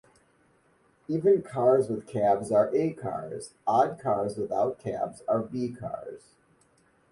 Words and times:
Even 1.07 1.43
cars 1.43 1.87
with 1.87 2.07
cabs 2.07 2.51
are 2.51 2.73
A 2.75 2.91
cars; 2.91 3.53
odd 3.67 3.99
cars 3.99 4.35
without 4.35 4.79
cabs 4.79 5.21
are 5.27 5.43
B 5.43 5.69
cars. 5.71 6.23